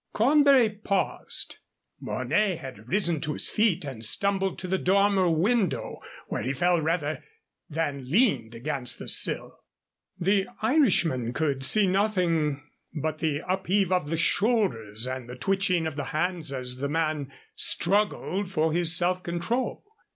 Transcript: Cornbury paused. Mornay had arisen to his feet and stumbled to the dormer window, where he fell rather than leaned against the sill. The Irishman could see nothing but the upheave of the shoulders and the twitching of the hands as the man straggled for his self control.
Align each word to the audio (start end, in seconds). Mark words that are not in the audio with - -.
Cornbury 0.13 0.67
paused. 0.71 1.57
Mornay 1.99 2.55
had 2.55 2.79
arisen 2.89 3.21
to 3.21 3.33
his 3.33 3.51
feet 3.51 3.85
and 3.85 4.03
stumbled 4.03 4.57
to 4.57 4.67
the 4.67 4.79
dormer 4.79 5.29
window, 5.29 5.99
where 6.25 6.41
he 6.41 6.53
fell 6.53 6.81
rather 6.81 7.23
than 7.69 8.09
leaned 8.09 8.55
against 8.55 8.97
the 8.97 9.07
sill. 9.07 9.59
The 10.19 10.47
Irishman 10.63 11.33
could 11.33 11.63
see 11.63 11.85
nothing 11.85 12.63
but 12.99 13.19
the 13.19 13.43
upheave 13.47 13.91
of 13.91 14.09
the 14.09 14.17
shoulders 14.17 15.05
and 15.05 15.29
the 15.29 15.35
twitching 15.35 15.85
of 15.85 15.97
the 15.97 16.05
hands 16.05 16.51
as 16.51 16.77
the 16.77 16.89
man 16.89 17.31
straggled 17.55 18.49
for 18.51 18.73
his 18.73 18.95
self 18.95 19.21
control. 19.21 19.85